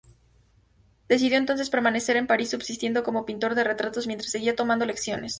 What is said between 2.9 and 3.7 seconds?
como pintor de